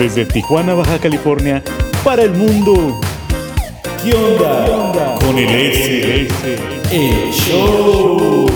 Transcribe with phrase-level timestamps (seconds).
[0.00, 1.62] desde Tijuana, Baja California,
[2.02, 2.98] para el mundo.
[4.02, 5.18] ¿Qué onda?
[5.20, 6.26] Con el S,
[6.90, 8.46] el show.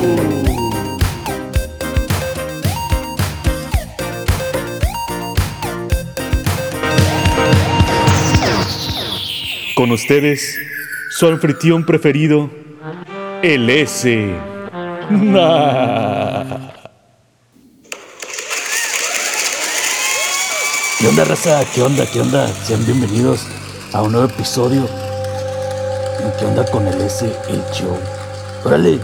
[9.74, 10.58] Con ustedes,
[11.10, 12.48] su anfitrión preferido,
[13.42, 14.34] el S.
[21.00, 21.60] ¿Qué onda, raza?
[21.74, 22.06] ¿Qué onda?
[22.06, 22.46] ¿Qué onda?
[22.46, 23.46] Sean bienvenidos
[23.92, 24.86] a un nuevo episodio.
[26.38, 27.96] ¿Qué onda con el S, el show?
[28.64, 29.00] Órale.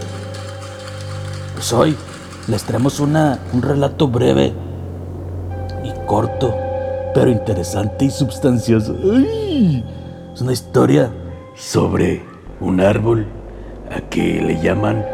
[1.54, 1.96] Pues hoy
[2.46, 4.52] les traemos una, un relato breve
[5.84, 6.54] y corto,
[7.12, 8.96] pero interesante y sustancioso.
[9.12, 9.84] ¡Ay!
[10.32, 11.10] Es una historia
[11.56, 12.24] sobre
[12.60, 13.26] un árbol
[13.90, 15.04] a que le llaman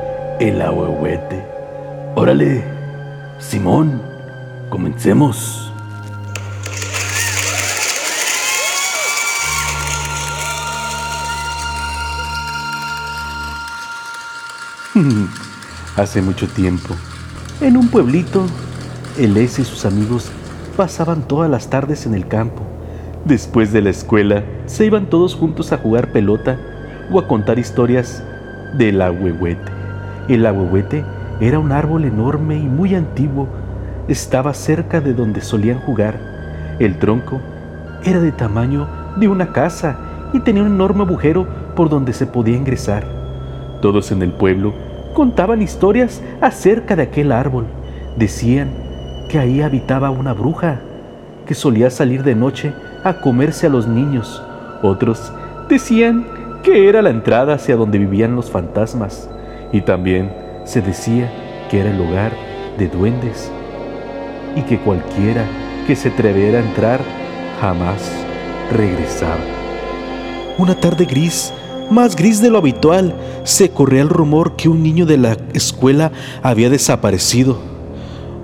[0.41, 1.43] el ahuehuete.
[2.15, 2.63] Órale,
[3.39, 4.03] Simón,
[4.69, 5.66] comencemos.
[15.97, 16.95] Hace mucho tiempo,
[17.61, 18.47] en un pueblito,
[19.19, 20.31] el S y sus amigos
[20.77, 22.63] pasaban todas las tardes en el campo.
[23.25, 26.59] Después de la escuela, se iban todos juntos a jugar pelota
[27.11, 28.23] o a contar historias
[28.77, 29.73] del ahuehuete.
[30.29, 31.05] El ahuehuete
[31.41, 33.49] era un árbol enorme y muy antiguo.
[34.09, 36.21] Estaba cerca de donde solían jugar.
[36.79, 37.41] El tronco
[38.05, 39.99] era de tamaño de una casa
[40.33, 43.16] y tenía un enorme agujero por donde se podía ingresar.
[43.81, 44.73] Todos en el pueblo
[45.15, 47.67] contaban historias acerca de aquel árbol.
[48.17, 48.71] Decían
[49.29, 50.81] que ahí habitaba una bruja
[51.47, 52.73] que solía salir de noche
[53.05, 54.43] a comerse a los niños.
[54.83, 55.33] Otros
[55.69, 56.27] decían
[56.63, 59.31] que era la entrada hacia donde vivían los fantasmas.
[59.73, 60.33] Y también
[60.65, 61.31] se decía
[61.71, 62.33] que era el hogar
[62.79, 63.51] de duendes
[64.55, 65.45] y que cualquiera
[65.87, 67.01] que se atreviera a entrar
[67.61, 68.11] jamás
[68.73, 69.41] regresaba.
[70.59, 71.53] Una tarde gris
[71.91, 73.15] más gris de lo habitual,
[73.45, 77.59] se corría el rumor que un niño de la escuela había desaparecido.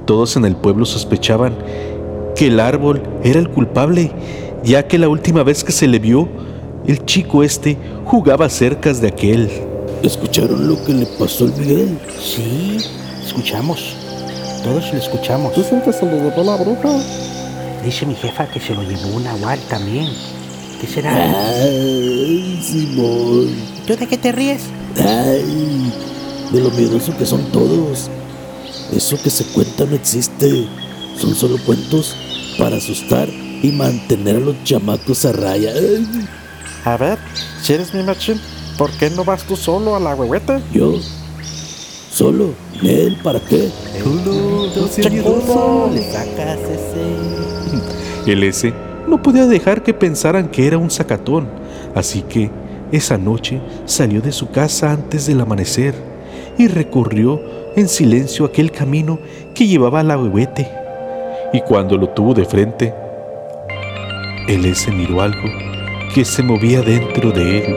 [0.07, 1.57] Todos en el pueblo sospechaban
[2.35, 4.13] que el árbol era el culpable,
[4.65, 6.29] ya que la última vez que se le vio,
[6.87, 9.51] el chico este jugaba cerca de aquel.
[10.03, 11.99] ¿Escucharon lo que le pasó al Miguel?
[12.21, 12.79] Sí,
[13.25, 13.97] escuchamos.
[14.65, 15.55] Todos lo escuchamos.
[15.57, 16.99] Dicen que se le llevó la bruja.
[17.85, 20.09] Dice mi jefa que se lo llevó una gual también.
[20.83, 21.15] ¿Qué será?
[21.15, 23.55] Ay, Simón.
[23.87, 24.63] ¿Tú de qué te ríes?
[24.97, 25.93] Ay,
[26.51, 28.11] de lo miedoso que son todos.
[28.93, 30.67] Eso que se cuenta no existe.
[31.17, 32.17] Son solo cuentos
[32.59, 35.71] para asustar y mantener a los chamacos a raya.
[35.73, 36.05] Ay,
[36.85, 37.17] A ver,
[37.63, 38.41] si eres mi machín,
[38.77, 40.61] ¿por qué no vas tú solo a la huehuete?
[40.75, 40.99] yo,
[42.13, 43.71] solo, él, ¿para qué?
[44.03, 48.33] ¿Cómo le sacas ese?
[48.33, 51.49] El S no podía dejar que pensaran que era un sacatón,
[51.95, 52.51] así que
[52.93, 55.95] esa noche salió de su casa antes del amanecer
[56.59, 57.41] y recorrió
[57.77, 59.19] en silencio aquel camino
[59.55, 60.69] que llevaba al ahuehuete.
[61.53, 62.95] Y cuando lo tuvo de frente,
[64.49, 65.49] el S miró algo
[66.15, 67.77] que se movía dentro de él.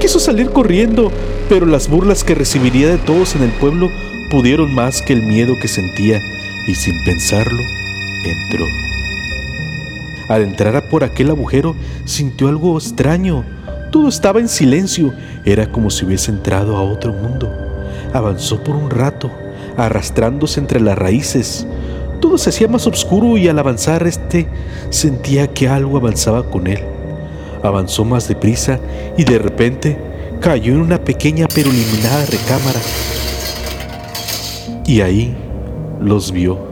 [0.00, 1.10] Quiso salir corriendo,
[1.48, 3.88] pero las burlas que recibiría de todos en el pueblo
[4.30, 6.20] pudieron más que el miedo que sentía
[6.66, 7.62] y sin pensarlo,
[8.24, 8.81] entró.
[10.32, 11.76] Al entrar por aquel agujero
[12.06, 13.44] sintió algo extraño.
[13.90, 15.12] Todo estaba en silencio.
[15.44, 17.54] Era como si hubiese entrado a otro mundo.
[18.14, 19.30] Avanzó por un rato,
[19.76, 21.66] arrastrándose entre las raíces.
[22.18, 24.48] Todo se hacía más oscuro y al avanzar este
[24.88, 26.80] sentía que algo avanzaba con él.
[27.62, 28.80] Avanzó más deprisa
[29.18, 29.98] y de repente
[30.40, 32.80] cayó en una pequeña pero iluminada recámara.
[34.86, 35.36] Y ahí
[36.00, 36.71] los vio.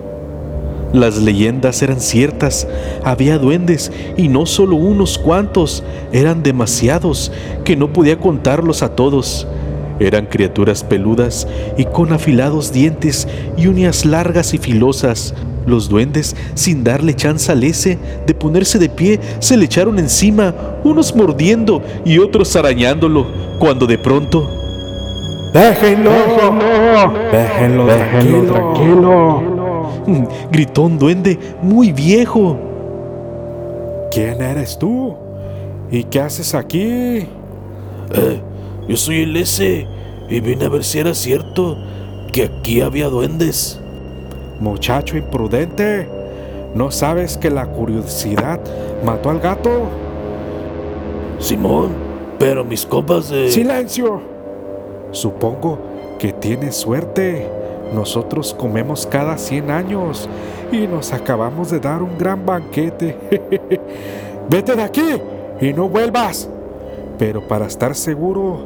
[0.93, 2.67] Las leyendas eran ciertas,
[3.05, 7.31] había duendes y no solo unos cuantos, eran demasiados
[7.65, 9.47] que no podía contarlos a todos.
[10.01, 15.35] Eran criaturas peludas y con afilados dientes y uñas largas y filosas.
[15.67, 20.55] Los duendes, sin darle chance al ese de ponerse de pie, se le echaron encima,
[20.83, 23.27] unos mordiendo y otros arañándolo,
[23.59, 24.49] cuando de pronto
[25.53, 26.11] ¡Déjenlo!
[27.33, 27.87] ¡Déjenlo!
[27.87, 29.50] ¡Déjenlo, tranquilo!
[30.53, 32.57] gritó un duende muy viejo.
[34.11, 35.15] ¿Quién eres tú?
[35.91, 37.27] ¿Y qué haces aquí?
[38.13, 38.41] Eh,
[38.89, 39.87] yo soy el S
[40.29, 41.77] y vine a ver si era cierto
[42.33, 43.81] que aquí había duendes.
[44.61, 46.09] Muchacho imprudente,
[46.75, 48.61] ¿no sabes que la curiosidad
[49.05, 49.89] mató al gato?
[51.39, 51.91] Simón,
[52.39, 53.51] pero mis copas de...
[53.51, 54.21] ¡Silencio!
[55.13, 55.79] Supongo
[56.19, 57.49] que tienes suerte,
[57.93, 60.29] nosotros comemos cada 100 años
[60.73, 63.17] y nos acabamos de dar un gran banquete.
[64.51, 65.21] Vete de aquí
[65.61, 66.49] y no vuelvas.
[67.19, 68.61] Pero para estar seguro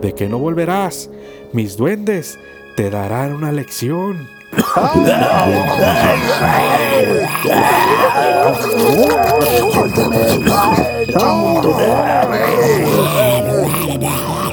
[0.00, 1.10] de que no volverás,
[1.52, 2.38] mis duendes
[2.76, 4.28] te darán una lección.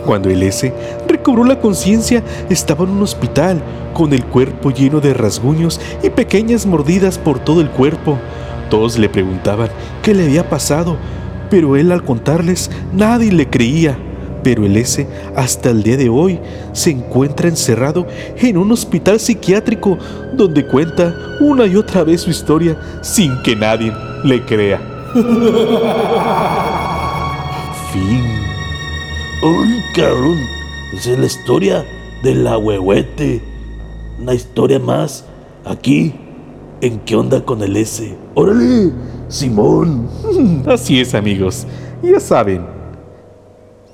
[0.06, 0.73] Cuando el S
[1.07, 3.62] recobró la conciencia, estaba en un hospital,
[3.95, 8.19] con el cuerpo lleno de rasguños y pequeñas mordidas por todo el cuerpo.
[8.69, 9.69] Todos le preguntaban
[10.03, 10.97] qué le había pasado,
[11.50, 13.97] pero él al contarles nadie le creía.
[14.44, 16.39] Pero el S hasta el día de hoy
[16.74, 18.06] se encuentra encerrado
[18.38, 19.98] en un hospital psiquiátrico
[20.33, 23.94] donde cuenta una y otra vez su historia sin que nadie
[24.25, 24.80] le crea.
[27.94, 28.24] fin.
[29.41, 30.38] ¡Uy, cabrón!
[30.94, 31.86] Esa es la historia
[32.24, 33.55] de la huehuete.
[34.19, 35.25] Una historia más
[35.65, 36.13] aquí
[36.81, 38.15] en ¿Qué onda con el S?
[38.33, 38.91] ¡Órale!
[39.27, 40.07] ¡Simón!
[40.67, 41.65] Así es, amigos.
[42.03, 42.65] Ya saben.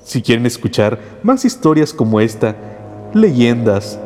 [0.04, 2.56] Si quieren escuchar más historias como esta,
[3.14, 3.98] leyendas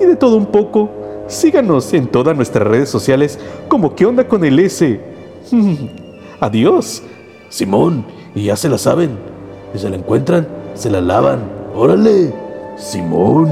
[0.00, 0.90] y de todo un poco,
[1.26, 3.38] síganos en todas nuestras redes sociales
[3.68, 5.00] como ¿Qué onda con el S?
[6.40, 7.02] Adiós.
[7.48, 8.04] Simón,
[8.34, 9.16] y ya se la saben.
[9.72, 11.40] Si se la encuentran, se la lavan.
[11.74, 12.34] ¡Órale!
[12.76, 13.48] Simón.